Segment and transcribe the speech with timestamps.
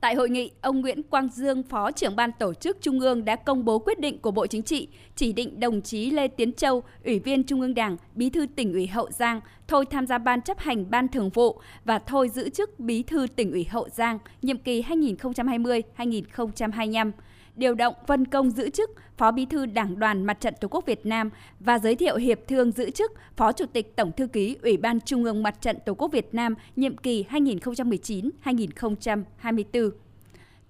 [0.00, 3.36] Tại hội nghị, ông Nguyễn Quang Dương, Phó trưởng ban tổ chức Trung ương đã
[3.36, 6.82] công bố quyết định của Bộ Chính trị chỉ định đồng chí Lê Tiến Châu,
[7.04, 10.42] Ủy viên Trung ương Đảng, Bí thư tỉnh ủy Hậu Giang thôi tham gia ban
[10.42, 14.18] chấp hành ban thường vụ và thôi giữ chức Bí thư tỉnh ủy Hậu Giang
[14.42, 17.12] nhiệm kỳ 2020-2025
[17.56, 20.86] điều động phân công giữ chức Phó Bí thư Đảng đoàn Mặt trận Tổ quốc
[20.86, 21.30] Việt Nam
[21.60, 25.00] và giới thiệu hiệp thương giữ chức Phó Chủ tịch Tổng thư ký Ủy ban
[25.00, 29.90] Trung ương Mặt trận Tổ quốc Việt Nam nhiệm kỳ 2019-2024.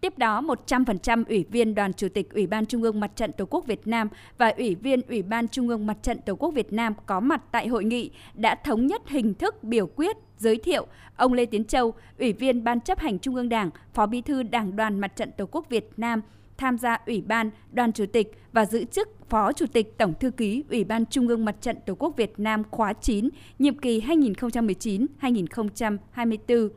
[0.00, 3.44] Tiếp đó, 100% ủy viên Đoàn Chủ tịch Ủy ban Trung ương Mặt trận Tổ
[3.50, 6.72] quốc Việt Nam và ủy viên Ủy ban Trung ương Mặt trận Tổ quốc Việt
[6.72, 10.86] Nam có mặt tại hội nghị đã thống nhất hình thức biểu quyết giới thiệu
[11.16, 14.42] ông Lê Tiến Châu, Ủy viên Ban chấp hành Trung ương Đảng, Phó Bí thư
[14.42, 16.20] Đảng đoàn Mặt trận Tổ quốc Việt Nam
[16.60, 20.30] tham gia Ủy ban, Đoàn Chủ tịch và giữ chức Phó Chủ tịch Tổng Thư
[20.30, 23.28] ký Ủy ban Trung ương Mặt trận Tổ quốc Việt Nam khóa 9,
[23.58, 26.68] nhiệm kỳ 2019-2024.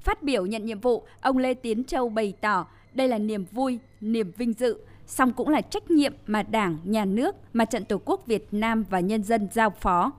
[0.00, 3.78] Phát biểu nhận nhiệm vụ, ông Lê Tiến Châu bày tỏ đây là niềm vui,
[4.00, 8.00] niềm vinh dự, song cũng là trách nhiệm mà Đảng, Nhà nước, Mặt trận Tổ
[8.04, 10.12] quốc Việt Nam và nhân dân giao phó.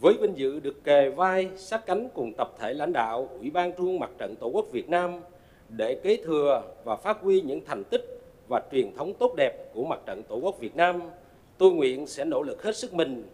[0.00, 3.72] Với vinh dự được kề vai sát cánh cùng tập thể lãnh đạo Ủy ban
[3.76, 5.10] Trung ương Mặt trận Tổ quốc Việt Nam
[5.76, 9.84] để kế thừa và phát huy những thành tích và truyền thống tốt đẹp của
[9.84, 11.02] mặt trận Tổ quốc Việt Nam,
[11.58, 13.28] tôi nguyện sẽ nỗ lực hết sức mình,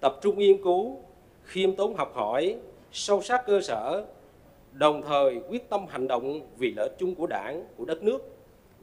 [0.00, 0.96] tập trung nghiên cứu,
[1.42, 2.56] khiêm tốn học hỏi,
[2.92, 4.04] sâu sát cơ sở,
[4.72, 8.36] đồng thời quyết tâm hành động vì lợi chung của đảng, của đất nước,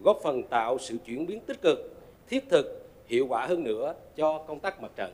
[0.03, 1.93] góp phần tạo sự chuyển biến tích cực,
[2.29, 5.11] thiết thực, hiệu quả hơn nữa cho công tác mặt trận.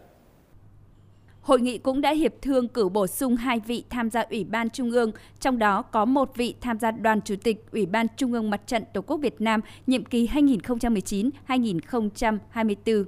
[1.42, 4.70] Hội nghị cũng đã hiệp thương cử bổ sung hai vị tham gia Ủy ban
[4.70, 8.34] Trung ương, trong đó có một vị tham gia đoàn chủ tịch Ủy ban Trung
[8.34, 13.04] ương Mặt trận Tổ quốc Việt Nam nhiệm kỳ 2019-2024.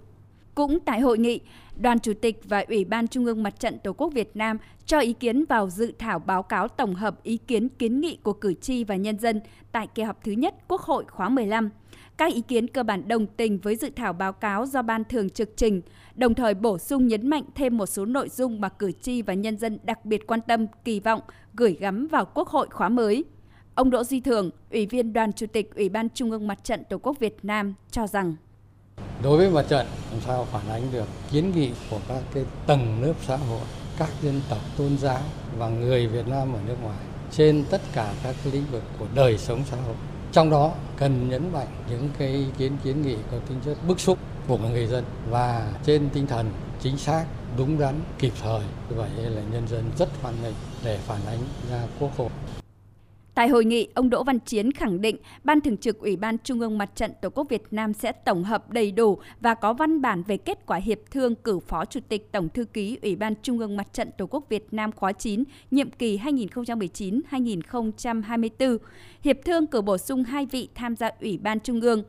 [0.55, 1.39] Cũng tại hội nghị,
[1.75, 4.99] Đoàn Chủ tịch và Ủy ban Trung ương Mặt trận Tổ quốc Việt Nam cho
[4.99, 8.53] ý kiến vào dự thảo báo cáo tổng hợp ý kiến kiến nghị của cử
[8.53, 11.69] tri và nhân dân tại kỳ họp thứ nhất Quốc hội khóa 15.
[12.21, 15.29] Các ý kiến cơ bản đồng tình với dự thảo báo cáo do Ban Thường
[15.29, 15.81] trực trình,
[16.15, 19.33] đồng thời bổ sung nhấn mạnh thêm một số nội dung mà cử tri và
[19.33, 21.21] nhân dân đặc biệt quan tâm, kỳ vọng,
[21.53, 23.23] gửi gắm vào Quốc hội khóa mới.
[23.75, 26.83] Ông Đỗ Duy Thường, Ủy viên Đoàn Chủ tịch Ủy ban Trung ương Mặt trận
[26.89, 28.35] Tổ quốc Việt Nam cho rằng
[29.23, 33.03] Đối với mặt trận, làm sao phản ánh được kiến nghị của các cái tầng
[33.03, 33.61] lớp xã hội,
[33.97, 35.21] các dân tộc tôn giáo
[35.57, 36.97] và người Việt Nam ở nước ngoài
[37.31, 39.95] trên tất cả các lĩnh vực của đời sống xã hội.
[40.31, 43.99] Trong đó cần nhấn mạnh những cái ý kiến kiến nghị có tính chất bức
[43.99, 47.25] xúc của người dân và trên tinh thần chính xác,
[47.57, 48.61] đúng đắn, kịp thời.
[48.89, 50.53] Vậy là nhân dân rất hoan nghênh
[50.83, 51.39] để phản ánh
[51.71, 52.29] ra Quốc hội.
[53.33, 56.59] Tại hội nghị, ông Đỗ Văn Chiến khẳng định Ban Thường trực Ủy ban Trung
[56.59, 60.01] ương Mặt trận Tổ quốc Việt Nam sẽ tổng hợp đầy đủ và có văn
[60.01, 63.33] bản về kết quả hiệp thương cử Phó Chủ tịch Tổng Thư ký Ủy ban
[63.43, 68.77] Trung ương Mặt trận Tổ quốc Việt Nam khóa 9, nhiệm kỳ 2019-2024.
[69.21, 72.03] Hiệp thương cử bổ sung hai vị tham gia Ủy ban Trung ương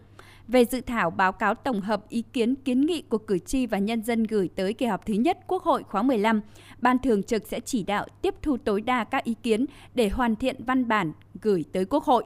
[0.48, 3.78] về dự thảo báo cáo tổng hợp ý kiến kiến nghị của cử tri và
[3.78, 6.40] nhân dân gửi tới kỳ họp thứ nhất Quốc hội khóa 15,
[6.78, 10.36] Ban Thường trực sẽ chỉ đạo tiếp thu tối đa các ý kiến để hoàn
[10.36, 12.24] thiện văn bản gửi tới Quốc hội.